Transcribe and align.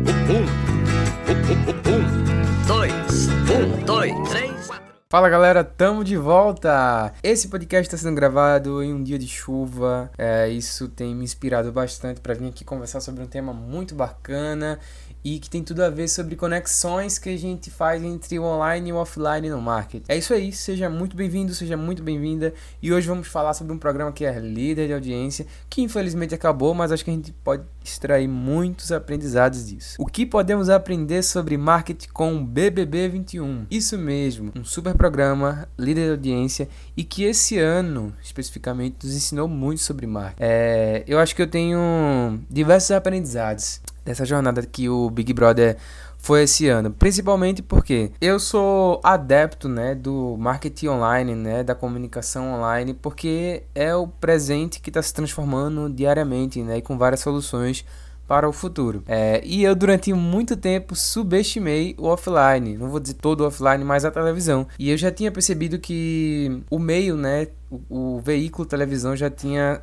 um, 1.94 2.66
dois, 2.66 3.28
um, 3.30 3.86
dois, 3.86 4.30
três, 4.30 4.66
quatro. 4.66 4.88
Fala 5.08 5.30
galera, 5.30 5.64
tamo 5.64 6.04
de 6.04 6.18
volta! 6.18 7.14
Esse 7.22 7.48
podcast 7.48 7.94
está 7.94 7.96
sendo 7.96 8.16
gravado 8.16 8.82
em 8.82 8.92
um 8.92 9.04
dia 9.04 9.20
de 9.20 9.28
chuva, 9.28 10.10
é, 10.18 10.50
isso 10.50 10.88
tem 10.88 11.14
me 11.14 11.24
inspirado 11.24 11.72
bastante 11.72 12.22
para 12.22 12.34
vir 12.34 12.48
aqui 12.48 12.66
conversar 12.66 13.00
sobre 13.00 13.24
um 13.24 13.28
tema 13.28 13.54
muito 13.54 13.94
bacana 13.94 14.80
e 15.24 15.40
que 15.40 15.50
tem 15.50 15.64
tudo 15.64 15.84
a 15.84 15.90
ver 15.90 16.08
sobre 16.08 16.36
conexões 16.36 17.18
que 17.18 17.30
a 17.30 17.38
gente 17.38 17.70
faz 17.70 18.04
entre 18.04 18.40
o 18.40 18.44
online 18.44 18.90
e 18.90 18.94
o 18.94 18.98
offline 18.98 19.50
no 19.50 19.62
marketing. 19.62 20.06
É 20.08 20.18
isso 20.18 20.34
aí, 20.34 20.52
seja 20.52 20.90
muito 20.90 21.16
bem-vindo, 21.16 21.54
seja 21.54 21.76
muito 21.76 22.02
bem-vinda. 22.02 22.54
E 22.82 22.94
hoje 22.94 23.08
vamos 23.08 23.28
falar 23.28 23.54
sobre 23.54 23.74
um 23.74 23.78
programa 23.78 24.12
que 24.12 24.26
é 24.26 24.40
líder 24.40 24.88
de 24.88 24.94
audiência, 24.94 25.46
que 25.70 25.82
infelizmente 25.82 26.34
acabou, 26.34 26.74
mas 26.74 26.92
acho 26.92 27.04
que 27.04 27.12
a 27.12 27.14
gente 27.14 27.32
pode 27.44 27.64
extrair 27.84 28.28
muitos 28.28 28.92
aprendizados 28.92 29.68
disso. 29.68 29.96
O 30.00 30.06
que 30.06 30.26
podemos 30.26 30.70
aprender 30.70 31.24
sobre 31.24 31.58
marketing 31.58 32.10
com 32.10 32.36
o 32.36 32.44
BBB 32.44 33.10
21? 33.10 33.66
Isso 33.70 33.98
mesmo, 33.98 34.52
um 34.56 34.64
super 34.64 34.96
programa, 34.96 35.68
líder 35.78 36.06
de 36.06 36.12
audiência 36.12 36.70
e 36.96 37.04
que 37.04 37.24
esse 37.24 37.58
ano 37.58 38.14
especificamente 38.22 39.06
nos 39.06 39.16
ensinou 39.16 39.48
muito 39.48 39.82
sobre 39.82 40.06
marketing. 40.08 40.38
É, 40.40 41.04
eu 41.08 41.20
acho 41.20 41.36
que 41.36 41.42
eu 41.42 41.48
tenho 41.48 42.40
diversos 42.50 42.92
aprendizados 42.92 43.82
dessa 44.08 44.26
jornada 44.26 44.66
que 44.66 44.88
o 44.90 45.10
Big 45.10 45.34
Brother 45.34 45.78
foi 46.18 46.44
esse 46.44 46.68
ano, 46.68 46.92
principalmente 46.92 47.62
porque 47.62 48.12
eu 48.20 48.40
sou 48.40 49.00
adepto, 49.04 49.70
né, 49.70 49.94
do 49.94 50.36
marketing 50.38 50.88
online, 50.88 51.36
né, 51.36 51.64
da 51.64 51.76
comunicação 51.76 52.56
online, 52.56 52.94
porque 52.94 53.64
é 53.76 53.94
o 53.94 54.08
presente 54.08 54.80
que 54.80 54.90
está 54.90 55.02
se 55.02 55.14
transformando 55.14 55.90
diariamente, 55.90 56.62
né, 56.64 56.78
e 56.78 56.82
com 56.82 56.98
várias 56.98 57.20
soluções 57.20 57.86
para 58.28 58.48
o 58.48 58.52
futuro. 58.52 59.04
É, 59.08 59.42
e 59.46 59.64
eu 59.64 59.76
durante 59.76 60.12
muito 60.14 60.58
tempo 60.58 60.96
subestimei 60.96 61.96
o 61.98 62.08
offline, 62.08 62.78
não 62.78 62.90
vou 62.90 63.00
dizer 63.00 63.16
todo 63.16 63.42
o 63.42 63.48
offline, 63.48 63.84
mas 63.84 64.04
a 64.04 64.12
televisão. 64.12 64.68
E 64.80 64.90
eu 64.90 64.98
já 64.98 65.12
tinha 65.12 65.32
percebido 65.32 65.78
que 65.80 66.64
o 66.70 66.80
meio, 66.80 67.16
né, 67.16 67.48
o, 67.70 68.16
o 68.18 68.22
veículo 68.22 68.66
televisão 68.66 69.16
já 69.16 69.30
tinha 69.30 69.82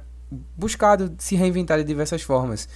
buscado 0.56 1.14
se 1.19 1.36
reinventar 1.36 1.78
de 1.78 1.84
diversas 1.84 2.22
formas. 2.22 2.69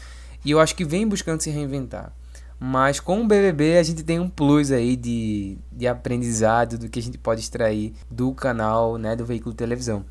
E 0.45 0.51
eu 0.51 0.61
acho 0.61 0.75
que 0.75 0.85
vem 0.85 1.07
buscando 1.07 1.41
se 1.41 1.51
reinventar. 1.51 2.13
Mas 2.61 2.99
com 2.99 3.23
o 3.23 3.27
BBB 3.27 3.79
a 3.79 3.83
gente 3.83 4.03
tem 4.03 4.19
um 4.19 4.29
plus 4.29 4.73
aí 4.73 4.97
de, 4.97 5.57
de 5.71 5.87
aprendizado 5.87 6.77
do 6.77 6.89
que 6.89 6.99
a 6.99 7.03
gente 7.03 7.17
pode 7.17 7.41
extrair 7.41 7.95
do 8.11 8.33
canal, 8.33 8.99
né, 8.99 9.15
do 9.15 9.25
veículo 9.25 9.53
de 9.53 9.59
televisão. 9.59 10.05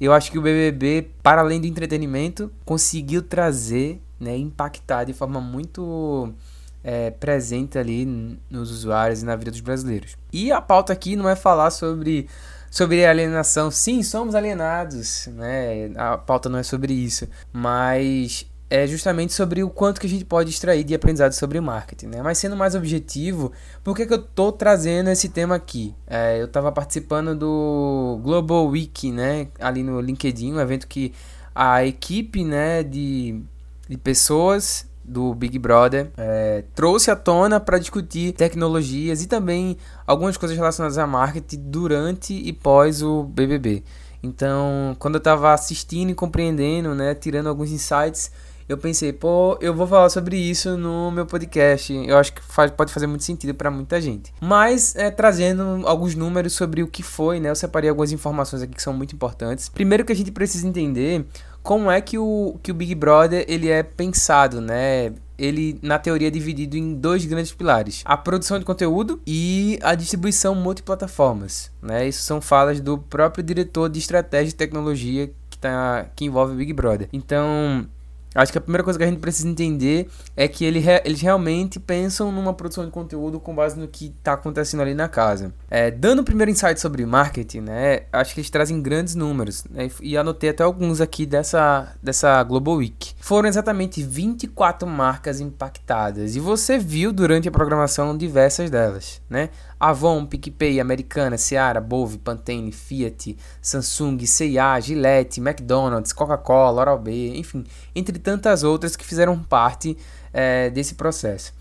Eu 0.00 0.12
acho 0.12 0.32
que 0.32 0.38
o 0.38 0.42
BBB, 0.42 1.10
para 1.22 1.42
além 1.42 1.60
do 1.60 1.66
entretenimento, 1.66 2.50
conseguiu 2.64 3.22
trazer, 3.22 4.02
né, 4.18 4.36
impactar 4.36 5.04
de 5.04 5.12
forma 5.12 5.40
muito 5.40 6.34
é, 6.82 7.10
presente 7.12 7.78
ali 7.78 8.04
nos 8.50 8.72
usuários 8.72 9.22
e 9.22 9.24
na 9.24 9.36
vida 9.36 9.52
dos 9.52 9.60
brasileiros. 9.60 10.16
E 10.32 10.50
a 10.50 10.60
pauta 10.60 10.92
aqui 10.92 11.14
não 11.14 11.28
é 11.28 11.36
falar 11.36 11.70
sobre 11.70 12.28
sobre 12.68 13.04
alienação. 13.04 13.70
Sim, 13.70 14.02
somos 14.02 14.34
alienados, 14.34 15.28
né? 15.28 15.90
A 15.94 16.16
pauta 16.16 16.48
não 16.48 16.58
é 16.58 16.62
sobre 16.62 16.94
isso, 16.94 17.28
mas 17.52 18.46
é 18.74 18.86
justamente 18.86 19.34
sobre 19.34 19.62
o 19.62 19.68
quanto 19.68 20.00
que 20.00 20.06
a 20.06 20.08
gente 20.08 20.24
pode 20.24 20.48
extrair 20.48 20.82
de 20.82 20.94
aprendizado 20.94 21.34
sobre 21.34 21.60
marketing, 21.60 22.06
né? 22.06 22.22
Mas 22.22 22.38
sendo 22.38 22.56
mais 22.56 22.74
objetivo, 22.74 23.52
por 23.84 23.94
que, 23.94 24.06
que 24.06 24.14
eu 24.14 24.22
tô 24.22 24.50
trazendo 24.50 25.10
esse 25.10 25.28
tema 25.28 25.54
aqui? 25.54 25.94
É, 26.06 26.40
eu 26.40 26.46
estava 26.46 26.72
participando 26.72 27.36
do 27.36 28.18
Global 28.22 28.66
Week, 28.68 29.12
né? 29.12 29.48
Ali 29.60 29.82
no 29.82 30.00
LinkedIn, 30.00 30.54
um 30.54 30.58
evento 30.58 30.88
que 30.88 31.12
a 31.54 31.84
equipe, 31.84 32.46
né, 32.46 32.82
de, 32.82 33.42
de 33.86 33.98
pessoas 33.98 34.86
do 35.04 35.34
Big 35.34 35.58
Brother 35.58 36.10
é, 36.16 36.64
trouxe 36.74 37.10
à 37.10 37.16
tona 37.16 37.60
para 37.60 37.76
discutir 37.78 38.32
tecnologias 38.32 39.22
e 39.22 39.26
também 39.26 39.76
algumas 40.06 40.38
coisas 40.38 40.56
relacionadas 40.56 40.96
a 40.96 41.06
marketing 41.06 41.62
durante 41.66 42.32
e 42.32 42.54
pós 42.54 43.02
o 43.02 43.24
BBB. 43.24 43.84
Então, 44.22 44.96
quando 44.98 45.16
eu 45.16 45.18
estava 45.18 45.52
assistindo 45.52 46.08
e 46.08 46.14
compreendendo, 46.14 46.94
né, 46.94 47.14
tirando 47.14 47.48
alguns 47.48 47.70
insights, 47.70 48.30
eu 48.68 48.78
pensei, 48.78 49.12
pô, 49.12 49.58
eu 49.60 49.74
vou 49.74 49.86
falar 49.86 50.08
sobre 50.08 50.36
isso 50.36 50.76
no 50.76 51.10
meu 51.10 51.26
podcast. 51.26 51.92
Eu 51.92 52.16
acho 52.18 52.32
que 52.32 52.42
faz, 52.42 52.70
pode 52.70 52.92
fazer 52.92 53.06
muito 53.06 53.24
sentido 53.24 53.54
para 53.54 53.70
muita 53.70 54.00
gente. 54.00 54.32
Mas, 54.40 54.94
é, 54.96 55.10
trazendo 55.10 55.86
alguns 55.86 56.14
números 56.14 56.52
sobre 56.52 56.82
o 56.82 56.86
que 56.86 57.02
foi, 57.02 57.40
né? 57.40 57.50
Eu 57.50 57.56
separei 57.56 57.90
algumas 57.90 58.12
informações 58.12 58.62
aqui 58.62 58.74
que 58.74 58.82
são 58.82 58.92
muito 58.92 59.14
importantes. 59.14 59.68
Primeiro 59.68 60.04
que 60.04 60.12
a 60.12 60.16
gente 60.16 60.30
precisa 60.30 60.66
entender 60.66 61.24
como 61.62 61.90
é 61.90 62.00
que 62.00 62.18
o, 62.18 62.58
que 62.62 62.70
o 62.70 62.74
Big 62.74 62.94
Brother 62.94 63.44
ele 63.48 63.68
é 63.68 63.82
pensado, 63.82 64.60
né? 64.60 65.12
Ele, 65.38 65.78
na 65.82 65.98
teoria, 65.98 66.28
é 66.28 66.30
dividido 66.30 66.76
em 66.76 66.94
dois 66.94 67.24
grandes 67.24 67.52
pilares: 67.52 68.02
a 68.04 68.16
produção 68.16 68.58
de 68.58 68.64
conteúdo 68.64 69.20
e 69.26 69.78
a 69.82 69.94
distribuição 69.94 70.54
multiplataformas. 70.54 71.70
Né? 71.80 72.08
Isso 72.08 72.22
são 72.22 72.40
falas 72.40 72.80
do 72.80 72.98
próprio 72.98 73.42
diretor 73.42 73.88
de 73.88 73.98
estratégia 73.98 74.50
e 74.50 74.54
tecnologia 74.54 75.30
que, 75.50 75.58
tá, 75.58 76.06
que 76.14 76.24
envolve 76.24 76.52
o 76.52 76.56
Big 76.56 76.72
Brother. 76.72 77.08
Então, 77.12 77.86
Acho 78.34 78.52
que 78.52 78.58
a 78.58 78.60
primeira 78.60 78.82
coisa 78.82 78.98
que 78.98 79.04
a 79.04 79.08
gente 79.08 79.20
precisa 79.20 79.48
entender 79.48 80.08
é 80.36 80.48
que 80.48 80.64
ele, 80.64 80.82
eles 81.04 81.20
realmente 81.20 81.78
pensam 81.78 82.32
numa 82.32 82.54
produção 82.54 82.84
de 82.84 82.90
conteúdo 82.90 83.38
com 83.38 83.54
base 83.54 83.78
no 83.78 83.86
que 83.88 84.06
está 84.06 84.34
acontecendo 84.34 84.80
ali 84.80 84.94
na 84.94 85.08
casa. 85.08 85.52
É, 85.70 85.90
dando 85.90 86.20
o 86.20 86.24
primeiro 86.24 86.50
insight 86.50 86.80
sobre 86.80 87.04
marketing, 87.04 87.60
né? 87.60 88.00
Acho 88.12 88.34
que 88.34 88.40
eles 88.40 88.50
trazem 88.50 88.80
grandes 88.80 89.14
números. 89.14 89.64
Né, 89.70 89.90
e 90.00 90.16
anotei 90.16 90.50
até 90.50 90.62
alguns 90.62 91.00
aqui 91.00 91.26
dessa, 91.26 91.94
dessa 92.02 92.42
Global 92.42 92.76
Week. 92.76 93.14
Foram 93.32 93.48
exatamente 93.48 94.02
24 94.02 94.86
marcas 94.86 95.40
impactadas. 95.40 96.36
E 96.36 96.38
você 96.38 96.76
viu 96.78 97.14
durante 97.14 97.48
a 97.48 97.50
programação 97.50 98.14
diversas 98.14 98.68
delas, 98.68 99.22
né? 99.26 99.48
Avon, 99.80 100.26
PicPay, 100.26 100.78
Americana, 100.78 101.38
Seara, 101.38 101.80
Bove, 101.80 102.18
Pantene, 102.18 102.70
Fiat, 102.70 103.34
Samsung, 103.62 104.18
C&A, 104.26 104.78
Gillette, 104.80 105.40
McDonald's, 105.40 106.12
Coca-Cola, 106.12 106.82
Oral-B, 106.82 107.38
enfim, 107.38 107.64
entre 107.94 108.18
tantas 108.18 108.62
outras 108.62 108.96
que 108.96 109.04
fizeram 109.06 109.38
parte 109.38 109.96
é, 110.30 110.68
desse 110.68 110.94
processo. 110.94 111.54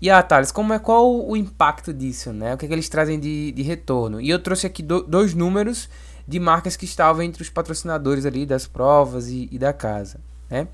E 0.00 0.10
ah, 0.10 0.24
Thales, 0.24 0.50
como 0.50 0.72
é, 0.72 0.80
qual 0.80 1.24
o 1.24 1.36
impacto 1.36 1.94
disso, 1.94 2.32
né? 2.32 2.52
O 2.52 2.58
que, 2.58 2.64
é 2.64 2.68
que 2.68 2.74
eles 2.74 2.88
trazem 2.88 3.20
de, 3.20 3.52
de 3.52 3.62
retorno? 3.62 4.20
E 4.20 4.28
eu 4.28 4.40
trouxe 4.40 4.66
aqui 4.66 4.82
do, 4.82 5.04
dois 5.04 5.34
números 5.34 5.88
de 6.26 6.40
marcas 6.40 6.74
que 6.74 6.84
estavam 6.84 7.22
entre 7.22 7.42
os 7.42 7.48
patrocinadores 7.48 8.26
ali 8.26 8.44
das 8.44 8.66
provas 8.66 9.28
e, 9.28 9.48
e 9.52 9.56
da 9.56 9.72
casa, 9.72 10.18
né? 10.50 10.66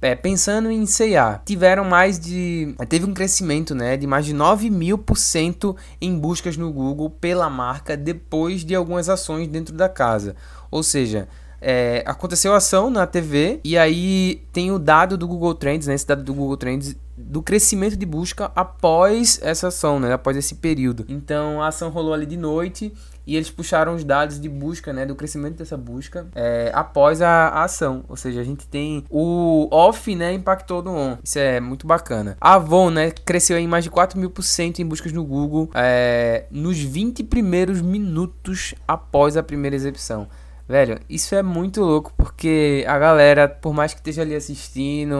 É, 0.00 0.14
pensando 0.14 0.70
em 0.70 0.84
C&A, 0.84 1.38
tiveram 1.44 1.82
mais 1.84 2.18
de... 2.18 2.74
Teve 2.88 3.06
um 3.06 3.14
crescimento 3.14 3.74
né, 3.74 3.96
de 3.96 4.06
mais 4.06 4.26
de 4.26 4.34
9 4.34 4.68
mil 4.68 4.98
por 4.98 5.16
cento 5.16 5.74
em 6.00 6.18
buscas 6.18 6.56
no 6.56 6.70
Google 6.70 7.08
pela 7.08 7.48
marca 7.48 7.96
depois 7.96 8.62
de 8.64 8.74
algumas 8.74 9.08
ações 9.08 9.48
dentro 9.48 9.74
da 9.74 9.88
casa. 9.88 10.36
Ou 10.70 10.82
seja, 10.82 11.28
é, 11.68 12.04
aconteceu 12.06 12.54
a 12.54 12.58
ação 12.58 12.88
na 12.90 13.08
TV 13.08 13.58
e 13.64 13.76
aí 13.76 14.46
tem 14.52 14.70
o 14.70 14.78
dado 14.78 15.18
do 15.18 15.26
Google 15.26 15.52
Trends, 15.52 15.88
né, 15.88 15.94
esse 15.94 16.06
dado 16.06 16.22
do 16.22 16.32
Google 16.32 16.56
Trends 16.56 16.96
do 17.16 17.42
crescimento 17.42 17.96
de 17.96 18.06
busca 18.06 18.52
após 18.54 19.40
essa 19.42 19.66
ação, 19.66 19.98
né, 19.98 20.12
após 20.12 20.36
esse 20.36 20.54
período. 20.54 21.04
Então 21.08 21.60
a 21.60 21.66
ação 21.66 21.90
rolou 21.90 22.14
ali 22.14 22.24
de 22.24 22.36
noite 22.36 22.92
e 23.26 23.34
eles 23.34 23.50
puxaram 23.50 23.96
os 23.96 24.04
dados 24.04 24.38
de 24.38 24.48
busca, 24.48 24.92
né, 24.92 25.04
do 25.04 25.16
crescimento 25.16 25.56
dessa 25.56 25.76
busca 25.76 26.28
é, 26.36 26.70
após 26.72 27.20
a, 27.20 27.48
a, 27.48 27.64
ação. 27.64 28.04
Ou 28.08 28.16
seja, 28.16 28.40
a 28.40 28.44
gente 28.44 28.64
tem 28.68 29.04
o 29.10 29.66
off, 29.72 30.14
né, 30.14 30.32
impactou 30.34 30.84
no 30.84 30.92
on. 30.92 31.18
Isso 31.24 31.40
é 31.40 31.58
muito 31.58 31.84
bacana. 31.84 32.36
A 32.40 32.54
Avon, 32.54 32.90
né, 32.90 33.10
cresceu 33.10 33.58
em 33.58 33.66
mais 33.66 33.82
de 33.82 33.90
4 33.90 34.16
mil 34.20 34.30
por 34.30 34.42
cento 34.42 34.78
em 34.80 34.86
buscas 34.86 35.12
no 35.12 35.24
Google 35.24 35.68
é, 35.74 36.44
nos 36.48 36.78
20 36.78 37.24
primeiros 37.24 37.80
minutos 37.80 38.72
após 38.86 39.36
a 39.36 39.42
primeira 39.42 39.74
exibição. 39.74 40.28
Velho, 40.68 40.98
isso 41.08 41.32
é 41.36 41.44
muito 41.44 41.80
louco 41.80 42.12
porque 42.16 42.84
a 42.88 42.98
galera, 42.98 43.48
por 43.48 43.72
mais 43.72 43.94
que 43.94 44.00
esteja 44.00 44.22
ali 44.22 44.34
assistindo, 44.34 45.14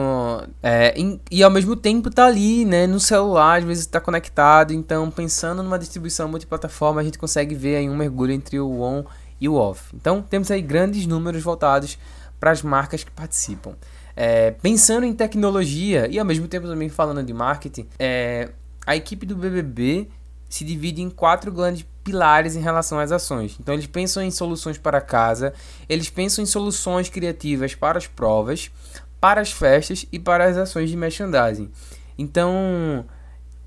é, 0.61 0.93
em, 0.99 1.21
e 1.31 1.41
ao 1.41 1.49
mesmo 1.49 1.73
tempo 1.73 2.09
tá 2.09 2.25
ali, 2.25 2.65
né, 2.65 2.85
no 2.85 2.99
celular, 2.99 3.59
às 3.59 3.63
vezes 3.63 3.85
tá 3.85 4.01
conectado. 4.01 4.73
Então, 4.73 5.09
pensando 5.09 5.63
numa 5.63 5.79
distribuição 5.79 6.27
multiplataforma, 6.27 6.99
a 6.99 7.03
gente 7.03 7.17
consegue 7.17 7.55
ver 7.55 7.77
aí 7.77 7.89
um 7.89 7.95
mergulho 7.95 8.33
entre 8.33 8.59
o 8.59 8.81
on 8.81 9.05
e 9.39 9.47
o 9.47 9.55
off. 9.55 9.95
Então, 9.95 10.21
temos 10.21 10.51
aí 10.51 10.61
grandes 10.61 11.05
números 11.05 11.41
voltados 11.41 11.97
para 12.39 12.51
as 12.51 12.61
marcas 12.61 13.05
que 13.05 13.11
participam. 13.11 13.73
É, 14.17 14.51
pensando 14.51 15.05
em 15.05 15.13
tecnologia 15.13 16.07
e 16.09 16.19
ao 16.19 16.25
mesmo 16.25 16.47
tempo 16.47 16.67
também 16.67 16.89
falando 16.89 17.23
de 17.23 17.33
marketing, 17.33 17.87
é, 17.97 18.49
a 18.85 18.95
equipe 18.95 19.25
do 19.25 19.35
BBB 19.35 20.09
se 20.49 20.63
divide 20.63 21.01
em 21.01 21.09
quatro 21.09 21.51
grandes 21.51 21.85
pilares 22.03 22.55
em 22.55 22.61
relação 22.61 22.99
às 22.99 23.11
ações. 23.11 23.57
Então 23.59 23.73
eles 23.73 23.87
pensam 23.87 24.23
em 24.23 24.31
soluções 24.31 24.77
para 24.77 25.01
casa, 25.01 25.53
eles 25.89 26.09
pensam 26.09 26.43
em 26.43 26.47
soluções 26.47 27.09
criativas 27.09 27.75
para 27.75 27.97
as 27.97 28.07
provas, 28.07 28.71
para 29.19 29.41
as 29.41 29.51
festas 29.51 30.05
e 30.11 30.17
para 30.17 30.45
as 30.45 30.57
ações 30.57 30.89
de 30.89 30.95
merchandising. 30.95 31.69
Então 32.17 33.05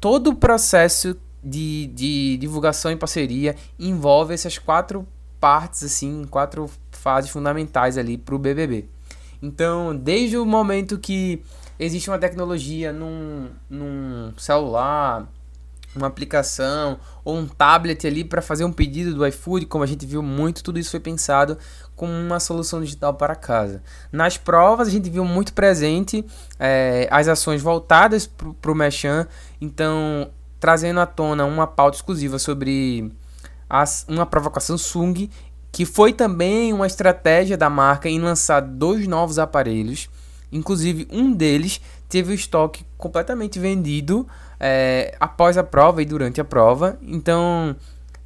todo 0.01 0.31
o 0.31 0.35
processo 0.35 1.17
de, 1.43 1.87
de 1.89 2.37
divulgação 2.39 2.91
e 2.91 2.97
parceria 2.97 3.57
envolve 3.79 4.33
essas 4.35 4.59
quatro 4.59 5.07
partes 5.39 5.83
assim, 5.83 6.25
quatro 6.31 6.71
fases 6.91 7.31
fundamentais 7.31 7.97
ali 7.97 8.17
para 8.17 8.35
o 8.35 8.39
BBB. 8.39 8.87
Então, 9.43 9.97
desde 9.97 10.37
o 10.37 10.45
momento 10.45 10.99
que 10.99 11.43
existe 11.79 12.11
uma 12.11 12.19
tecnologia 12.19 12.93
num, 12.93 13.49
num 13.71 14.33
celular, 14.37 15.27
uma 15.95 16.07
aplicação 16.07 16.99
ou 17.25 17.37
um 17.37 17.47
tablet 17.47 18.07
ali 18.07 18.25
para 18.25 18.41
fazer 18.41 18.65
um 18.65 18.73
pedido 18.73 19.15
do 19.15 19.27
iFood, 19.27 19.67
como 19.67 19.85
a 19.85 19.87
gente 19.87 20.07
viu 20.07 20.23
muito, 20.23 20.63
tudo 20.63 20.79
isso 20.79 20.91
foi 20.91 21.01
pensado 21.01 21.59
como 21.97 22.13
uma 22.13 22.41
solução 22.41 22.81
digital 22.81 23.15
para 23.15 23.35
casa. 23.35 23.83
Nas 24.13 24.37
provas 24.37 24.89
a 24.89 24.91
gente 24.91 25.11
viu 25.11 25.25
muito 25.25 25.53
presente 25.53 26.25
é, 26.59 27.09
as 27.11 27.29
ações 27.29 27.61
voltadas 27.61 28.27
para 28.27 28.71
o 28.71 28.75
Mechan, 28.75 29.27
então 29.61 30.31
trazendo 30.59 31.01
à 31.01 31.07
tona 31.07 31.45
uma 31.45 31.67
pauta 31.67 31.97
exclusiva 31.97 32.39
sobre 32.39 33.13
as, 33.69 34.05
uma 34.09 34.27
prova 34.27 34.51
com 34.51 34.59
a 34.59 34.63
Samsung, 34.63 35.29
que 35.73 35.85
foi 35.85 36.13
também 36.13 36.73
uma 36.73 36.87
estratégia 36.87 37.57
da 37.57 37.71
marca 37.71 38.09
em 38.09 38.21
lançar 38.21 38.61
dois 38.61 39.07
novos 39.07 39.39
aparelhos 39.39 40.09
Inclusive, 40.53 41.07
um 41.11 41.33
deles 41.33 41.81
teve 42.09 42.33
o 42.33 42.35
estoque 42.35 42.85
completamente 42.99 43.59
vendido 43.59 44.27
é, 44.61 45.17
após 45.19 45.57
a 45.57 45.65
prova 45.65 46.03
e 46.03 46.05
durante 46.05 46.41
a 46.41 46.45
prova. 46.45 46.99
Então, 47.03 47.75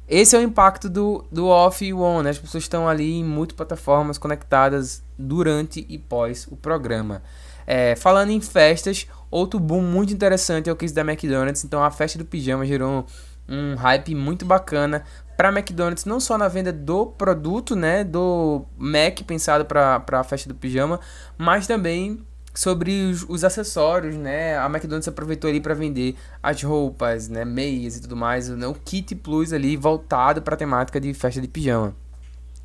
esse 0.07 0.35
é 0.35 0.39
o 0.39 0.41
impacto 0.41 0.89
do, 0.89 1.25
do 1.31 1.47
off 1.47 1.83
e 1.83 1.93
on. 1.93 2.21
Né? 2.21 2.31
As 2.31 2.37
pessoas 2.37 2.65
estão 2.65 2.87
ali 2.87 3.13
em 3.13 3.23
multiplataformas 3.23 4.17
conectadas 4.17 5.01
durante 5.17 5.85
e 5.87 5.97
pós 5.97 6.45
o 6.51 6.57
programa. 6.57 7.23
É, 7.65 7.95
falando 7.95 8.29
em 8.29 8.41
festas, 8.41 9.07
outro 9.31 9.59
boom 9.59 9.81
muito 9.81 10.13
interessante 10.13 10.69
é 10.69 10.73
o 10.73 10.75
case 10.75 10.93
da 10.93 11.01
McDonald's. 11.01 11.63
Então, 11.63 11.83
a 11.83 11.89
festa 11.89 12.19
do 12.19 12.25
pijama 12.25 12.65
gerou 12.65 13.05
um 13.47 13.75
hype 13.75 14.13
muito 14.13 14.45
bacana 14.45 15.03
para 15.37 15.49
McDonald's, 15.49 16.05
não 16.05 16.19
só 16.19 16.37
na 16.37 16.47
venda 16.47 16.71
do 16.71 17.07
produto, 17.07 17.75
né, 17.75 18.03
do 18.03 18.65
Mac 18.77 19.21
pensado 19.27 19.65
para 19.65 20.03
a 20.11 20.23
festa 20.23 20.47
do 20.47 20.55
pijama, 20.55 20.99
mas 21.37 21.67
também 21.67 22.25
sobre 22.55 23.11
os, 23.11 23.25
os, 23.27 23.43
acessórios, 23.43 24.15
né? 24.15 24.57
A 24.57 24.65
McDonald's 24.65 25.07
aproveitou 25.07 25.49
ali 25.49 25.59
para 25.59 25.73
vender 25.73 26.15
as 26.41 26.63
roupas, 26.63 27.27
né, 27.27 27.43
meias 27.43 27.97
e 27.97 28.01
tudo 28.01 28.15
mais, 28.15 28.49
né? 28.49 28.65
o 28.65 28.73
kit 28.73 29.13
plus 29.15 29.51
ali 29.51 29.75
voltado 29.75 30.41
para 30.41 30.55
a 30.55 30.57
temática 30.57 30.99
de 30.99 31.13
festa 31.13 31.41
de 31.41 31.47
pijama. 31.47 31.93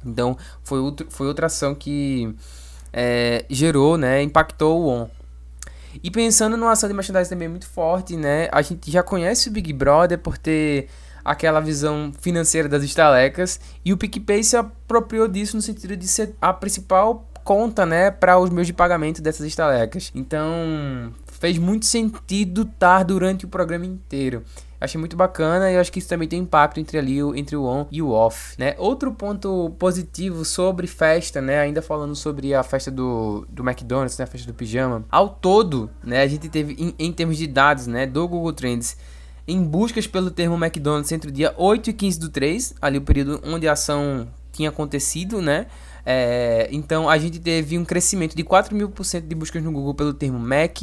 Então, 0.06 0.36
foi, 0.62 0.78
outro, 0.78 1.06
foi 1.10 1.26
outra 1.26 1.46
ação 1.46 1.74
que 1.74 2.34
é, 2.92 3.44
gerou, 3.50 3.98
né, 3.98 4.22
impactou 4.22 4.80
o 4.80 4.86
ON. 4.86 5.08
E 6.02 6.10
pensando 6.10 6.56
numa 6.56 6.72
ação 6.72 6.88
de 6.88 6.94
merchandising 6.94 7.30
também 7.30 7.48
muito 7.48 7.66
forte, 7.66 8.16
né? 8.16 8.48
A 8.52 8.62
gente 8.62 8.90
já 8.90 9.02
conhece 9.02 9.48
o 9.48 9.52
Big 9.52 9.72
Brother 9.72 10.18
por 10.18 10.38
ter 10.38 10.88
aquela 11.24 11.60
visão 11.60 12.12
financeira 12.20 12.68
das 12.68 12.82
estalecas 12.82 13.60
e 13.84 13.92
o 13.92 13.96
PicPay 13.96 14.42
se 14.42 14.56
apropriou 14.56 15.26
disso 15.28 15.56
no 15.56 15.62
sentido 15.62 15.96
de 15.96 16.06
ser 16.06 16.34
a 16.40 16.52
principal 16.52 17.28
conta, 17.50 17.84
né, 17.84 18.12
para 18.12 18.38
os 18.38 18.48
meios 18.48 18.68
de 18.68 18.72
pagamento 18.72 19.20
dessas 19.20 19.44
estalecas. 19.44 20.12
Então, 20.14 21.12
fez 21.26 21.58
muito 21.58 21.84
sentido 21.84 22.62
estar 22.62 23.02
durante 23.02 23.44
o 23.44 23.48
programa 23.48 23.84
inteiro. 23.84 24.44
Achei 24.80 24.96
muito 24.96 25.16
bacana 25.16 25.68
e 25.68 25.76
acho 25.76 25.90
que 25.90 25.98
isso 25.98 26.08
também 26.08 26.28
tem 26.28 26.38
impacto 26.38 26.78
entre 26.78 26.96
ali 26.96 27.18
entre 27.34 27.56
o 27.56 27.64
on 27.64 27.88
e 27.90 28.00
o 28.00 28.12
off, 28.12 28.54
né? 28.56 28.76
Outro 28.78 29.12
ponto 29.12 29.74
positivo 29.80 30.44
sobre 30.44 30.86
festa, 30.86 31.40
né? 31.42 31.58
Ainda 31.58 31.82
falando 31.82 32.14
sobre 32.14 32.54
a 32.54 32.62
festa 32.62 32.88
do, 32.88 33.44
do 33.48 33.68
McDonald's, 33.68 34.16
né? 34.16 34.22
A 34.22 34.28
festa 34.28 34.46
do 34.46 34.54
pijama. 34.54 35.04
Ao 35.10 35.28
todo, 35.28 35.90
né? 36.04 36.22
A 36.22 36.28
gente 36.28 36.48
teve 36.48 36.74
em, 36.78 36.94
em 36.96 37.12
termos 37.12 37.36
de 37.36 37.48
dados, 37.48 37.88
né? 37.88 38.06
Do 38.06 38.28
Google 38.28 38.52
Trends 38.52 38.96
em 39.48 39.60
buscas 39.60 40.06
pelo 40.06 40.30
termo 40.30 40.54
McDonald's 40.54 41.10
entre 41.10 41.30
o 41.30 41.32
dia 41.32 41.52
8 41.58 41.90
e 41.90 41.92
15 41.92 42.20
do 42.20 42.28
3, 42.28 42.74
ali 42.80 42.98
o 42.98 43.02
período 43.02 43.40
onde 43.44 43.66
a 43.66 43.72
ação 43.72 44.28
tinha 44.52 44.68
acontecido, 44.68 45.42
né? 45.42 45.66
É, 46.04 46.68
então 46.70 47.08
a 47.08 47.18
gente 47.18 47.38
teve 47.38 47.78
um 47.78 47.84
crescimento 47.84 48.36
de 48.36 48.42
4 48.42 48.74
mil 48.74 48.88
por 48.90 49.04
cento 49.04 49.26
de 49.26 49.34
buscas 49.34 49.62
no 49.62 49.72
Google 49.72 49.94
pelo 49.94 50.14
termo 50.14 50.38
Mac, 50.38 50.82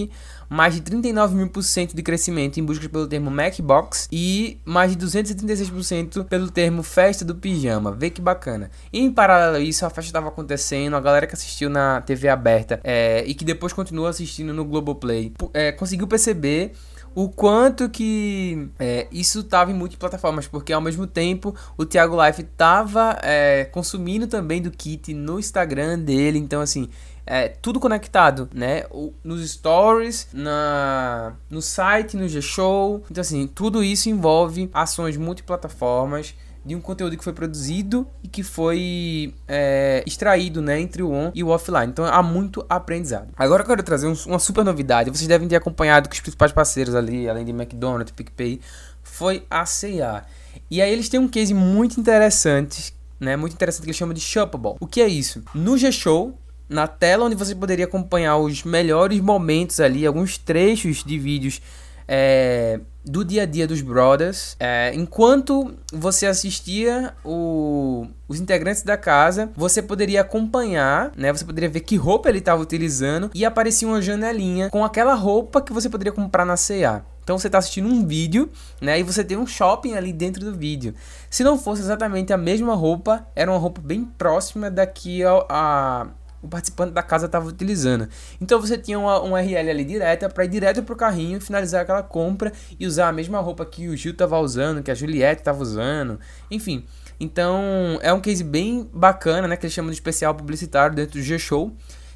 mais 0.49 0.75
de 0.75 0.81
39 0.81 1.35
mil 1.35 1.49
por 1.49 1.63
cento 1.63 1.95
de 1.95 2.01
crescimento 2.01 2.59
em 2.59 2.63
buscas 2.63 2.87
pelo 2.87 3.07
termo 3.07 3.29
Macbox 3.29 4.07
e 4.11 4.59
mais 4.65 4.95
de 4.95 5.05
236% 5.05 6.25
pelo 6.25 6.49
termo 6.49 6.83
festa 6.83 7.25
do 7.25 7.35
pijama. 7.35 7.91
Vê 7.91 8.09
que 8.09 8.21
bacana. 8.21 8.69
E 8.91 8.99
em 8.99 9.11
paralelo 9.11 9.57
a 9.57 9.59
isso, 9.59 9.85
a 9.85 9.89
festa 9.89 10.09
estava 10.09 10.29
acontecendo, 10.29 10.95
a 10.95 10.99
galera 10.99 11.27
que 11.27 11.33
assistiu 11.33 11.69
na 11.69 12.01
TV 12.01 12.29
aberta 12.29 12.79
é, 12.83 13.23
e 13.25 13.33
que 13.33 13.43
depois 13.43 13.73
continuou 13.73 14.07
assistindo 14.07 14.53
no 14.53 14.63
Globoplay 14.63 15.33
é, 15.53 15.71
conseguiu 15.71 16.07
perceber 16.07 16.73
o 17.17 17.27
quanto 17.29 17.89
que 17.89 18.69
é, 18.77 19.07
isso 19.11 19.39
estava 19.39 19.71
em 19.71 19.73
multiplataformas, 19.73 20.47
porque 20.47 20.71
ao 20.71 20.79
mesmo 20.79 21.07
tempo 21.07 21.55
o 21.75 21.83
Thiago 21.83 22.15
Life 22.23 22.43
estava 22.43 23.17
é, 23.23 23.65
consumindo 23.65 24.27
também 24.27 24.61
do 24.61 24.69
kit 24.69 25.15
no 25.15 25.39
Instagram 25.39 25.97
dele, 25.97 26.37
então 26.37 26.61
assim, 26.61 26.87
é, 27.25 27.47
tudo 27.47 27.79
conectado, 27.79 28.47
né? 28.53 28.83
O, 28.91 29.11
nos 29.23 29.49
stories, 29.49 30.27
na, 30.31 31.33
no 31.49 31.59
site, 31.59 32.15
no 32.15 32.27
G-Show. 32.27 33.03
Então, 33.09 33.21
assim, 33.21 33.47
tudo 33.47 33.83
isso 33.83 34.09
envolve 34.09 34.69
ações 34.71 35.17
multiplataformas 35.17 36.35
de 36.67 36.75
um 36.75 36.81
conteúdo 36.81 37.15
que 37.15 37.23
foi 37.23 37.31
produzido 37.31 38.05
e 38.21 38.27
que 38.27 38.43
foi 38.43 39.33
é, 39.47 40.03
extraído 40.05 40.61
né, 40.61 40.77
entre 40.81 41.01
o 41.01 41.09
on 41.09 41.31
e 41.33 41.41
o 41.41 41.47
offline. 41.47 41.87
Então 41.87 42.03
há 42.03 42.21
muito 42.21 42.65
aprendizado. 42.69 43.29
Agora 43.37 43.63
eu 43.63 43.67
quero 43.67 43.81
trazer 43.81 44.05
um, 44.05 44.13
uma 44.25 44.37
super 44.37 44.65
novidade. 44.65 45.09
Vocês 45.09 45.29
devem 45.29 45.47
ter 45.47 45.55
acompanhado 45.55 46.09
que 46.09 46.15
os 46.15 46.19
principais 46.19 46.51
parceiros 46.51 46.93
ali, 46.93 47.29
além 47.29 47.45
de 47.45 47.51
McDonald's, 47.51 48.11
PicPay, 48.11 48.59
foi 49.01 49.45
a 49.49 49.65
C&A. 49.65 50.25
E 50.69 50.81
aí 50.81 50.91
eles 50.91 51.07
têm 51.07 51.21
um 51.21 51.29
case 51.29 51.53
muito 51.53 51.97
interessante, 51.97 52.93
né? 53.17 53.37
Muito 53.37 53.53
interessante 53.53 53.83
que 53.83 53.87
eles 53.87 53.97
chamam 53.97 54.13
de 54.13 54.19
Shoppable. 54.19 54.75
O 54.81 54.85
que 54.85 54.99
é 54.99 55.07
isso? 55.07 55.41
No 55.55 55.77
G-Show, 55.77 56.37
na 56.67 56.85
tela 56.85 57.23
onde 57.23 57.35
você 57.35 57.55
poderia 57.55 57.85
acompanhar 57.85 58.35
os 58.35 58.65
melhores 58.65 59.21
momentos 59.21 59.79
ali, 59.79 60.05
alguns 60.05 60.37
trechos 60.37 61.01
de 61.01 61.17
vídeos 61.17 61.61
é, 62.05 62.81
do 63.07 63.23
dia 63.23 63.43
a 63.43 63.45
dia 63.45 63.67
dos 63.67 63.81
Brothers. 63.81 64.55
É, 64.59 64.91
enquanto 64.93 65.75
você 65.91 66.25
assistia 66.25 67.13
o, 67.23 68.07
os 68.27 68.39
integrantes 68.39 68.83
da 68.83 68.97
casa, 68.97 69.51
você 69.55 69.81
poderia 69.81 70.21
acompanhar, 70.21 71.11
né? 71.15 71.31
Você 71.31 71.45
poderia 71.45 71.69
ver 71.69 71.81
que 71.81 71.95
roupa 71.95 72.29
ele 72.29 72.39
estava 72.39 72.61
utilizando 72.61 73.31
e 73.33 73.45
aparecia 73.45 73.87
uma 73.87 74.01
janelinha 74.01 74.69
com 74.69 74.83
aquela 74.83 75.13
roupa 75.13 75.61
que 75.61 75.73
você 75.73 75.89
poderia 75.89 76.11
comprar 76.11 76.45
na 76.45 76.55
CA. 76.55 77.03
Então 77.23 77.37
você 77.37 77.47
está 77.47 77.57
assistindo 77.57 77.89
um 77.89 78.07
vídeo, 78.07 78.49
né? 78.79 78.99
E 78.99 79.03
você 79.03 79.21
tem 79.21 79.37
um 79.37 79.45
shopping 79.45 79.95
ali 79.95 80.13
dentro 80.13 80.45
do 80.45 80.53
vídeo. 80.53 80.93
Se 81.29 81.43
não 81.43 81.57
fosse 81.59 81.81
exatamente 81.81 82.31
a 82.31 82.37
mesma 82.37 82.73
roupa, 82.73 83.27
era 83.35 83.51
uma 83.51 83.59
roupa 83.59 83.81
bem 83.81 84.05
próxima 84.05 84.71
daqui 84.71 85.25
a, 85.25 85.45
a 85.49 86.07
o 86.41 86.47
participante 86.47 86.93
da 86.93 87.01
casa 87.01 87.25
estava 87.25 87.47
utilizando. 87.47 88.07
Então 88.39 88.59
você 88.59 88.77
tinha 88.77 88.97
uma, 88.99 89.19
uma 89.19 89.39
URL 89.39 89.69
ali 89.69 89.83
direta 89.83 90.29
para 90.29 90.45
ir 90.45 90.49
direto 90.49 90.83
para 90.83 90.93
o 90.93 90.97
carrinho, 90.97 91.41
finalizar 91.41 91.81
aquela 91.81 92.03
compra 92.03 92.51
e 92.79 92.85
usar 92.85 93.09
a 93.09 93.11
mesma 93.11 93.39
roupa 93.39 93.65
que 93.65 93.87
o 93.87 93.97
Gil 93.97 94.11
estava 94.11 94.39
usando, 94.39 94.83
que 94.83 94.91
a 94.91 94.95
Juliette 94.95 95.41
estava 95.41 95.61
usando, 95.61 96.19
enfim. 96.49 96.85
Então 97.19 97.99
é 98.01 98.13
um 98.13 98.21
case 98.21 98.43
bem 98.43 98.89
bacana, 98.93 99.47
né, 99.47 99.57
que 99.57 99.65
eles 99.65 99.73
chamam 99.73 99.89
de 99.89 99.95
especial 99.95 100.35
publicitário 100.35 100.95
dentro 100.95 101.19
do 101.19 101.23
G-Show, 101.23 101.73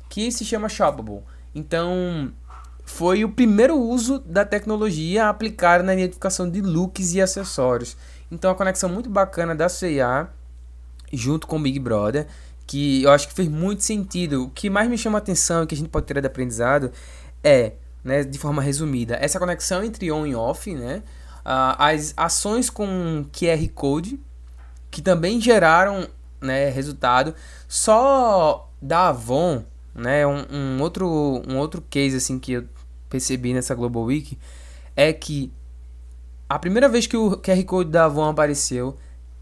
que 0.10 0.32
se 0.32 0.46
chama 0.46 0.70
Shoppable. 0.70 1.22
Então 1.56 2.32
foi 2.86 3.24
o 3.24 3.30
primeiro 3.30 3.78
uso 3.78 4.20
da 4.20 4.46
tecnologia 4.46 5.28
aplicada 5.30 5.84
na 5.84 5.94
identificação 5.94 6.50
de 6.50 6.62
looks 6.62 7.13
e 7.13 7.22
acessórios. 7.22 7.98
Então 8.32 8.51
a 8.51 8.56
conexão 8.56 8.90
muito 8.90 9.10
bacana 9.10 9.56
da 9.56 9.68
CIA 9.68 10.30
junto 11.12 11.48
com 11.48 11.58
o 11.58 11.62
Big 11.62 11.80
Brother 11.80 12.28
que 12.68 13.03
eu 13.03 13.12
acho 13.12 13.27
que 13.27 13.34
fez 13.34 13.48
muito 13.48 13.84
sentido. 13.84 14.46
O 14.46 14.50
que 14.50 14.70
mais 14.70 14.89
me 14.89 14.98
chama 14.98 15.18
a 15.18 15.22
atenção 15.22 15.63
e 15.63 15.68
que 15.68 15.75
a 15.75 15.77
gente 15.77 15.89
pode 15.89 16.06
ter 16.06 16.20
de 16.20 16.27
aprendizado 16.27 16.91
é, 17.44 17.74
né, 18.03 18.24
de 18.24 18.38
forma 18.38 18.62
resumida, 18.62 19.18
essa 19.22 19.39
conexão 19.39 19.84
entre 19.84 20.12
on 20.12 20.25
e 20.25 20.36
off, 20.36 20.74
né? 20.74 21.03
Uh, 21.41 21.75
as 21.77 22.13
ações 22.15 22.70
com 22.70 23.25
QR 23.32 23.68
Code, 23.74 24.20
que 24.91 25.01
também 25.01 25.41
geraram 25.41 26.08
né, 26.39 26.70
resultado. 26.70 27.34
Só 27.68 28.70
da 28.82 29.10
Avon, 29.10 29.63
né, 29.94 30.25
um, 30.25 30.46
um, 30.51 30.82
outro, 30.82 31.41
um 31.48 31.58
outro 31.58 31.84
case 31.89 32.18
assim 32.18 32.39
que 32.39 32.53
eu 32.53 32.68
percebi 33.10 33.53
nessa 33.53 33.75
Global 33.75 34.03
Week 34.03 34.38
é 34.96 35.12
que 35.12 35.51
a 36.48 36.60
primeira 36.60 36.89
vez 36.89 37.08
que 37.08 37.18
o 37.18 37.38
QR 37.38 37.63
Code 37.63 37.89
da 37.89 38.06
Avon 38.06 38.30
apareceu, 38.30 38.98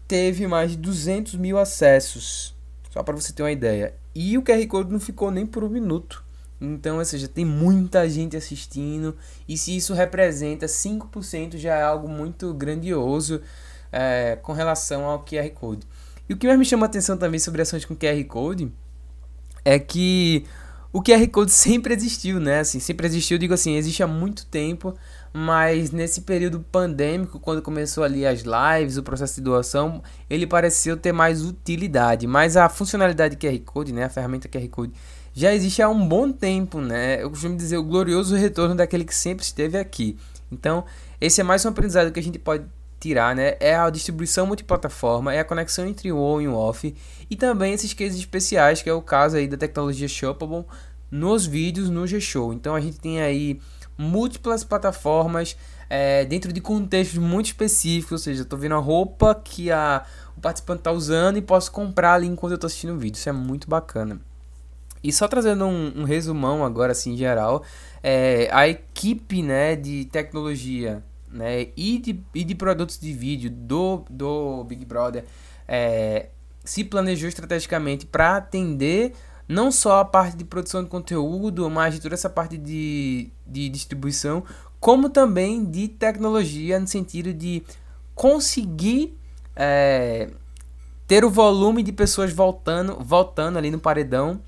teve 0.06 0.46
mais 0.46 0.72
de 0.72 0.76
200 0.76 1.34
mil 1.34 1.58
acessos 1.58 2.54
só 2.90 3.02
para 3.02 3.14
você 3.14 3.32
ter 3.32 3.42
uma 3.42 3.52
ideia. 3.52 3.94
E 4.14 4.36
o 4.36 4.42
QR 4.42 4.66
Code 4.66 4.92
não 4.92 5.00
ficou 5.00 5.30
nem 5.30 5.46
por 5.46 5.64
um 5.64 5.68
minuto. 5.68 6.24
Então, 6.60 6.98
ou 6.98 7.04
seja, 7.04 7.26
tem 7.26 7.44
muita 7.44 8.08
gente 8.10 8.36
assistindo. 8.36 9.16
E 9.48 9.56
se 9.56 9.74
isso 9.74 9.94
representa 9.94 10.66
5%, 10.66 11.56
já 11.56 11.76
é 11.76 11.82
algo 11.82 12.08
muito 12.08 12.52
grandioso 12.52 13.40
é, 13.90 14.36
com 14.42 14.52
relação 14.52 15.04
ao 15.06 15.24
QR 15.24 15.48
Code. 15.50 15.86
E 16.28 16.34
o 16.34 16.36
que 16.36 16.46
mais 16.46 16.58
me 16.58 16.64
chama 16.64 16.86
a 16.86 16.88
atenção 16.88 17.16
também 17.16 17.40
sobre 17.40 17.62
ações 17.62 17.84
com 17.84 17.96
QR 17.96 18.22
Code 18.24 18.70
é 19.64 19.78
que 19.78 20.44
o 20.92 21.02
QR 21.02 21.26
Code 21.28 21.50
sempre 21.52 21.94
existiu, 21.94 22.38
né? 22.38 22.60
Assim, 22.60 22.80
sempre 22.80 23.06
existiu, 23.06 23.38
digo 23.38 23.54
assim, 23.54 23.76
existe 23.76 24.02
há 24.02 24.06
muito 24.06 24.44
tempo, 24.46 24.94
mas 25.32 25.90
nesse 25.90 26.22
período 26.22 26.60
pandêmico, 26.60 27.38
quando 27.38 27.62
começou 27.62 28.02
ali 28.02 28.26
as 28.26 28.42
lives, 28.42 28.96
o 28.96 29.02
processo 29.02 29.36
de 29.36 29.42
doação, 29.42 30.02
ele 30.28 30.46
pareceu 30.46 30.96
ter 30.96 31.12
mais 31.12 31.44
utilidade, 31.44 32.26
mas 32.26 32.56
a 32.56 32.68
funcionalidade 32.68 33.36
QR 33.36 33.58
Code, 33.60 33.92
né, 33.92 34.04
a 34.04 34.08
ferramenta 34.08 34.48
QR 34.48 34.68
Code 34.68 34.92
já 35.32 35.54
existe 35.54 35.80
há 35.80 35.88
um 35.88 36.06
bom 36.06 36.32
tempo, 36.32 36.80
né? 36.80 37.22
Eu 37.22 37.30
costumo 37.30 37.56
dizer 37.56 37.76
o 37.78 37.84
glorioso 37.84 38.34
retorno 38.34 38.74
daquele 38.74 39.04
que 39.04 39.14
sempre 39.14 39.44
esteve 39.44 39.78
aqui. 39.78 40.18
Então, 40.50 40.84
esse 41.20 41.40
é 41.40 41.44
mais 41.44 41.64
um 41.64 41.68
aprendizado 41.68 42.10
que 42.10 42.18
a 42.18 42.22
gente 42.22 42.38
pode 42.38 42.64
tirar, 42.98 43.34
né? 43.34 43.56
É 43.60 43.74
a 43.74 43.88
distribuição 43.88 44.46
multiplataforma, 44.46 45.32
é 45.32 45.38
a 45.38 45.44
conexão 45.44 45.86
entre 45.86 46.10
o 46.12 46.18
on 46.18 46.40
e 46.40 46.48
o 46.48 46.54
off 46.54 46.94
e 47.30 47.36
também 47.36 47.72
esses 47.72 47.94
cases 47.94 48.18
especiais, 48.18 48.82
que 48.82 48.90
é 48.90 48.92
o 48.92 49.00
caso 49.00 49.36
aí 49.36 49.46
da 49.46 49.56
tecnologia 49.56 50.08
Shoppable 50.08 50.64
nos 51.10 51.46
vídeos 51.46 51.88
no 51.88 52.06
G-Show. 52.06 52.52
Então 52.52 52.74
a 52.74 52.80
gente 52.80 52.98
tem 52.98 53.20
aí 53.20 53.58
múltiplas 54.00 54.64
plataformas 54.64 55.56
é, 55.88 56.24
dentro 56.24 56.52
de 56.52 56.60
contextos 56.60 57.18
muito 57.18 57.46
específicos, 57.46 58.12
ou 58.12 58.18
seja, 58.18 58.44
tô 58.44 58.56
vendo 58.56 58.74
a 58.74 58.78
roupa 58.78 59.34
que 59.34 59.70
a, 59.70 60.04
o 60.36 60.40
participante 60.40 60.80
está 60.80 60.92
usando 60.92 61.36
e 61.36 61.42
posso 61.42 61.70
comprar 61.70 62.14
ali 62.14 62.26
enquanto 62.26 62.52
eu 62.52 62.54
estou 62.54 62.68
assistindo 62.68 62.94
o 62.94 62.98
vídeo. 62.98 63.18
Isso 63.18 63.28
é 63.28 63.32
muito 63.32 63.68
bacana. 63.68 64.20
E 65.02 65.12
só 65.12 65.26
trazendo 65.28 65.64
um, 65.66 66.00
um 66.00 66.04
resumão 66.04 66.64
agora 66.64 66.92
assim 66.92 67.12
em 67.12 67.16
geral, 67.16 67.62
é, 68.02 68.48
a 68.52 68.68
equipe 68.68 69.42
né, 69.42 69.76
de 69.76 70.06
tecnologia 70.06 71.02
né, 71.30 71.68
e, 71.76 71.98
de, 71.98 72.20
e 72.34 72.44
de 72.44 72.54
produtos 72.54 72.98
de 72.98 73.12
vídeo 73.12 73.50
do, 73.50 74.04
do 74.10 74.64
Big 74.64 74.84
Brother 74.84 75.24
é, 75.66 76.28
se 76.64 76.84
planejou 76.84 77.28
estrategicamente 77.28 78.06
para 78.06 78.36
atender 78.36 79.14
não 79.50 79.72
só 79.72 79.98
a 79.98 80.04
parte 80.04 80.36
de 80.36 80.44
produção 80.44 80.84
de 80.84 80.88
conteúdo, 80.88 81.68
mas 81.68 81.94
de 81.94 82.00
toda 82.00 82.14
essa 82.14 82.30
parte 82.30 82.56
de, 82.56 83.32
de 83.44 83.68
distribuição, 83.68 84.44
como 84.78 85.10
também 85.10 85.64
de 85.64 85.88
tecnologia, 85.88 86.78
no 86.78 86.86
sentido 86.86 87.34
de 87.34 87.64
conseguir 88.14 89.18
é, 89.56 90.30
ter 91.04 91.24
o 91.24 91.30
volume 91.30 91.82
de 91.82 91.90
pessoas 91.90 92.32
voltando, 92.32 92.96
voltando 93.00 93.58
ali 93.58 93.72
no 93.72 93.80
paredão 93.80 94.40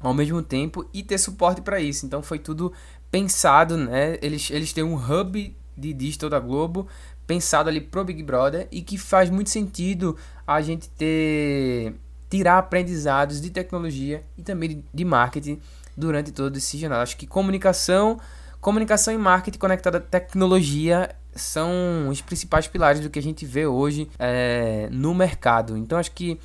ao 0.00 0.14
mesmo 0.14 0.42
tempo 0.42 0.88
e 0.94 1.02
ter 1.02 1.18
suporte 1.18 1.60
para 1.60 1.78
isso. 1.78 2.06
Então 2.06 2.22
foi 2.22 2.38
tudo 2.38 2.72
pensado, 3.10 3.76
né? 3.76 4.16
Eles, 4.22 4.50
eles 4.50 4.72
têm 4.72 4.82
um 4.82 4.94
hub 4.94 5.54
de 5.76 5.92
digital 5.92 6.30
da 6.30 6.40
Globo 6.40 6.88
pensado 7.26 7.68
ali 7.68 7.82
pro 7.82 8.02
Big 8.02 8.22
Brother 8.22 8.66
e 8.72 8.80
que 8.80 8.96
faz 8.96 9.28
muito 9.28 9.50
sentido 9.50 10.16
a 10.46 10.62
gente 10.62 10.88
ter 10.88 11.94
tirar 12.32 12.56
aprendizados 12.56 13.42
de 13.42 13.50
tecnologia 13.50 14.24
e 14.38 14.42
também 14.42 14.82
de 14.92 15.04
marketing 15.04 15.60
durante 15.94 16.32
todo 16.32 16.56
esse 16.56 16.78
jornal. 16.78 17.02
Acho 17.02 17.14
que 17.14 17.26
comunicação, 17.26 18.18
comunicação 18.58 19.12
e 19.12 19.18
marketing 19.18 19.58
conectada 19.58 19.98
à 19.98 20.00
tecnologia 20.00 21.14
são 21.34 22.08
os 22.08 22.22
principais 22.22 22.66
pilares 22.66 23.02
do 23.02 23.10
que 23.10 23.18
a 23.18 23.22
gente 23.22 23.44
vê 23.44 23.66
hoje 23.66 24.08
é, 24.18 24.88
no 24.90 25.14
mercado. 25.14 25.76
Então 25.76 25.98
acho 25.98 26.12
que 26.12 26.40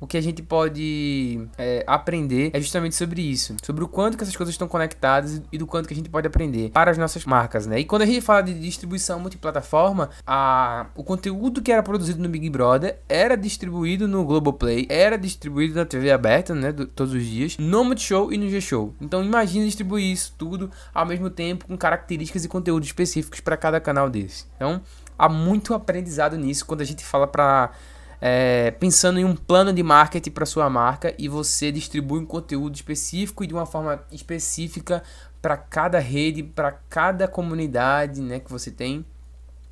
o 0.00 0.06
que 0.06 0.16
a 0.16 0.20
gente 0.20 0.42
pode 0.42 1.46
é, 1.56 1.84
aprender 1.86 2.50
é 2.52 2.60
justamente 2.60 2.94
sobre 2.94 3.22
isso, 3.22 3.56
sobre 3.62 3.82
o 3.84 3.88
quanto 3.88 4.16
que 4.16 4.22
essas 4.22 4.36
coisas 4.36 4.54
estão 4.54 4.68
conectadas 4.68 5.42
e 5.50 5.58
do 5.58 5.66
quanto 5.66 5.86
que 5.86 5.94
a 5.94 5.96
gente 5.96 6.08
pode 6.08 6.26
aprender 6.26 6.70
para 6.70 6.90
as 6.90 6.98
nossas 6.98 7.24
marcas, 7.24 7.66
né? 7.66 7.80
E 7.80 7.84
quando 7.84 8.02
a 8.02 8.06
gente 8.06 8.20
fala 8.20 8.42
de 8.42 8.54
distribuição 8.54 9.18
multiplataforma, 9.20 10.10
a, 10.26 10.86
o 10.94 11.02
conteúdo 11.02 11.60
que 11.60 11.72
era 11.72 11.82
produzido 11.82 12.22
no 12.22 12.28
Big 12.28 12.48
Brother 12.50 12.98
era 13.08 13.36
distribuído 13.36 14.06
no 14.06 14.24
Globoplay, 14.24 14.86
era 14.88 15.16
distribuído 15.18 15.74
na 15.74 15.84
TV 15.84 16.10
aberta, 16.10 16.54
né, 16.54 16.72
do, 16.72 16.86
todos 16.86 17.14
os 17.14 17.24
dias, 17.24 17.56
no 17.58 17.84
Multishow 17.84 18.32
e 18.32 18.38
no 18.38 18.48
G-Show. 18.48 18.94
Então 19.00 19.24
imagine 19.24 19.66
distribuir 19.66 20.12
isso 20.12 20.34
tudo 20.38 20.70
ao 20.94 21.06
mesmo 21.06 21.30
tempo 21.30 21.66
com 21.66 21.76
características 21.76 22.44
e 22.44 22.48
conteúdos 22.48 22.88
específicos 22.88 23.40
para 23.40 23.56
cada 23.56 23.80
canal 23.80 24.08
desse. 24.08 24.46
Então, 24.56 24.80
há 25.18 25.28
muito 25.28 25.74
aprendizado 25.74 26.36
nisso 26.36 26.64
quando 26.64 26.80
a 26.80 26.84
gente 26.84 27.04
fala 27.04 27.26
para 27.26 27.72
é, 28.20 28.70
pensando 28.72 29.18
em 29.18 29.24
um 29.24 29.34
plano 29.34 29.72
de 29.72 29.82
marketing 29.82 30.30
para 30.30 30.44
sua 30.44 30.68
marca 30.68 31.14
e 31.18 31.28
você 31.28 31.70
distribui 31.70 32.20
um 32.20 32.26
conteúdo 32.26 32.74
específico 32.74 33.44
e 33.44 33.46
de 33.46 33.54
uma 33.54 33.66
forma 33.66 34.02
específica 34.10 35.02
para 35.40 35.56
cada 35.56 35.98
rede, 35.98 36.42
para 36.42 36.72
cada 36.72 37.28
comunidade 37.28 38.20
né, 38.20 38.40
que 38.40 38.50
você 38.50 38.70
tem. 38.70 39.04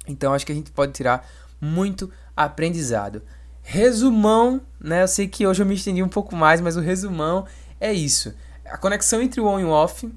Então 0.07 0.33
acho 0.33 0.47
que 0.47 0.53
a 0.53 0.55
gente 0.55 0.71
pode 0.71 0.93
tirar 0.93 1.27
muito 1.61 2.11
aprendizado. 2.37 3.23
Resumão, 3.63 4.61
né? 4.79 5.03
Eu 5.03 5.09
sei 5.09 5.27
que 5.27 5.45
hoje 5.45 5.61
eu 5.61 5.67
me 5.67 5.75
estendi 5.75 6.01
um 6.01 6.09
pouco 6.09 6.37
mais, 6.37 6.61
mas 6.61 6.77
o 6.77 6.81
resumão 6.81 7.47
é 7.81 7.93
isso: 7.93 8.33
a 8.65 8.79
conexão 8.79 9.21
entre 9.21 9.41
o 9.41 9.47
on 9.47 9.59
e 9.59 9.65
o 9.65 9.71
off, 9.71 10.09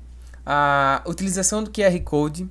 a 0.46 1.02
utilização 1.08 1.64
do 1.64 1.72
QR 1.72 2.00
Code, 2.04 2.48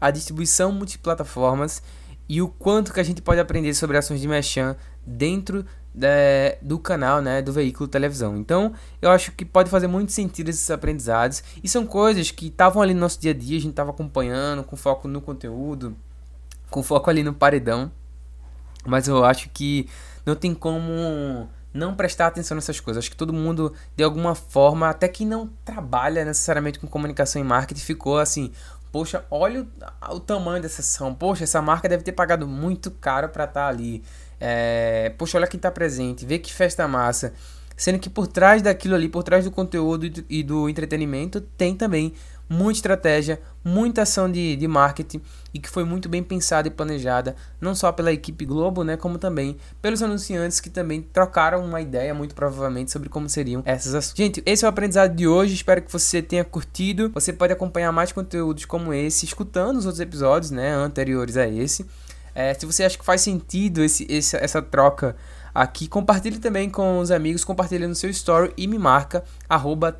a 0.00 0.10
distribuição 0.10 0.72
multiplataformas 0.72 1.80
e 2.28 2.42
o 2.42 2.48
quanto 2.48 2.92
que 2.92 2.98
a 2.98 3.04
gente 3.04 3.22
pode 3.22 3.40
aprender 3.40 3.72
sobre 3.74 3.96
ações 3.96 4.20
de 4.20 4.26
mechan 4.26 4.74
dentro 5.06 5.64
é, 6.00 6.58
do 6.62 6.78
canal, 6.78 7.20
né, 7.20 7.42
do 7.42 7.52
veículo 7.52 7.88
televisão. 7.88 8.36
Então, 8.36 8.72
eu 9.00 9.10
acho 9.10 9.32
que 9.32 9.44
pode 9.44 9.68
fazer 9.70 9.86
muito 9.86 10.12
sentido 10.12 10.48
esses 10.48 10.70
aprendizados 10.70 11.42
e 11.62 11.68
são 11.68 11.86
coisas 11.86 12.30
que 12.30 12.46
estavam 12.46 12.82
ali 12.82 12.94
no 12.94 13.00
nosso 13.00 13.20
dia 13.20 13.32
a 13.32 13.34
dia, 13.34 13.58
a 13.58 13.60
gente 13.60 13.70
estava 13.70 13.90
acompanhando, 13.90 14.64
com 14.64 14.76
foco 14.76 15.06
no 15.08 15.20
conteúdo, 15.20 15.96
com 16.70 16.82
foco 16.82 17.10
ali 17.10 17.22
no 17.22 17.34
paredão. 17.34 17.90
Mas 18.84 19.06
eu 19.06 19.24
acho 19.24 19.48
que 19.50 19.88
não 20.26 20.34
tem 20.34 20.54
como 20.54 21.48
não 21.72 21.94
prestar 21.94 22.26
atenção 22.26 22.54
nessas 22.54 22.80
coisas. 22.80 23.02
Acho 23.02 23.10
que 23.10 23.16
todo 23.16 23.32
mundo, 23.32 23.72
de 23.96 24.04
alguma 24.04 24.34
forma, 24.34 24.88
até 24.88 25.08
que 25.08 25.24
não 25.24 25.48
trabalha 25.64 26.24
necessariamente 26.24 26.78
com 26.78 26.86
comunicação 26.86 27.40
e 27.40 27.44
marketing, 27.44 27.80
ficou 27.80 28.18
assim: 28.18 28.52
poxa, 28.90 29.24
olha 29.30 29.62
o, 30.10 30.14
o 30.16 30.20
tamanho 30.20 30.62
dessa 30.62 30.82
ação, 30.82 31.14
poxa, 31.14 31.44
essa 31.44 31.62
marca 31.62 31.88
deve 31.88 32.02
ter 32.02 32.12
pagado 32.12 32.46
muito 32.46 32.90
caro 32.90 33.28
para 33.28 33.44
estar 33.44 33.62
tá 33.62 33.68
ali. 33.68 34.02
É, 34.44 35.12
poxa, 35.16 35.38
olha 35.38 35.46
quem 35.46 35.56
está 35.56 35.70
presente, 35.70 36.26
vê 36.26 36.36
que 36.36 36.52
festa 36.52 36.88
massa. 36.88 37.32
Sendo 37.76 37.98
que 37.98 38.10
por 38.10 38.26
trás 38.26 38.60
daquilo 38.60 38.94
ali, 38.94 39.08
por 39.08 39.22
trás 39.22 39.44
do 39.44 39.50
conteúdo 39.50 40.24
e 40.28 40.42
do 40.42 40.68
entretenimento, 40.68 41.40
tem 41.40 41.74
também 41.74 42.12
muita 42.48 42.78
estratégia, 42.78 43.40
muita 43.64 44.02
ação 44.02 44.30
de, 44.30 44.56
de 44.56 44.68
marketing 44.68 45.22
e 45.54 45.58
que 45.58 45.68
foi 45.68 45.84
muito 45.84 46.08
bem 46.08 46.22
pensada 46.22 46.68
e 46.68 46.70
planejada, 46.70 47.34
não 47.60 47.74
só 47.74 47.90
pela 47.90 48.12
equipe 48.12 48.44
Globo, 48.44 48.84
né, 48.84 48.96
como 48.96 49.16
também 49.16 49.56
pelos 49.80 50.02
anunciantes 50.02 50.60
que 50.60 50.68
também 50.68 51.00
trocaram 51.00 51.64
uma 51.64 51.80
ideia, 51.80 52.12
muito 52.12 52.34
provavelmente, 52.34 52.90
sobre 52.90 53.08
como 53.08 53.28
seriam 53.28 53.62
essas 53.64 53.94
ações. 53.94 54.16
Gente, 54.16 54.42
esse 54.44 54.64
é 54.64 54.68
o 54.68 54.70
aprendizado 54.70 55.14
de 55.14 55.26
hoje, 55.26 55.54
espero 55.54 55.80
que 55.80 55.92
você 55.92 56.20
tenha 56.20 56.44
curtido. 56.44 57.10
Você 57.14 57.32
pode 57.32 57.52
acompanhar 57.52 57.92
mais 57.92 58.12
conteúdos 58.12 58.64
como 58.64 58.92
esse, 58.92 59.24
escutando 59.24 59.78
os 59.78 59.86
outros 59.86 60.00
episódios, 60.00 60.50
né, 60.50 60.74
anteriores 60.74 61.36
a 61.36 61.46
esse. 61.46 61.86
É, 62.34 62.54
se 62.54 62.66
você 62.66 62.84
acha 62.84 62.98
que 62.98 63.04
faz 63.04 63.20
sentido 63.20 63.82
esse, 63.82 64.06
esse, 64.08 64.36
essa 64.36 64.62
troca 64.62 65.16
aqui, 65.54 65.86
compartilhe 65.86 66.38
também 66.38 66.70
com 66.70 66.98
os 66.98 67.10
amigos, 67.10 67.44
compartilhe 67.44 67.86
no 67.86 67.94
seu 67.94 68.10
story 68.10 68.52
e 68.56 68.66
me 68.66 68.78
marca, 68.78 69.22
arroba 69.48 69.94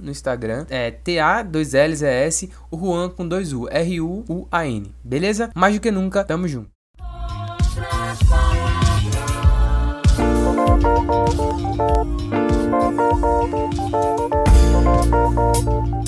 no 0.00 0.10
Instagram, 0.10 0.66
é 0.70 0.90
T-A-2-L-Z-S, 0.90 2.50
o 2.70 2.78
Juan 2.78 3.10
com 3.10 3.26
dois 3.26 3.52
U, 3.52 3.68
R-U-U-A-N, 3.68 4.94
beleza? 5.02 5.50
Mais 5.54 5.74
do 5.74 5.80
que 5.80 5.90
nunca, 5.90 6.24
tamo 6.24 6.46
junto. 6.46 6.70
Música 15.20 15.99